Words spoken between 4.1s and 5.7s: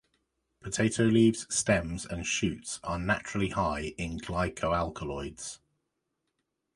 glycoalkaloids.